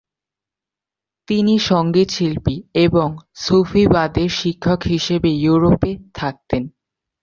তিনি 1.27 1.53
সংগীতশিল্পী 1.61 2.55
এবং 2.85 3.07
সুফিবাদের 3.35 4.29
শিক্ষক 4.31 4.79
হিসাবে 4.83 5.29
ইউরোপে 5.43 5.91
থাকতেন। 6.13 6.63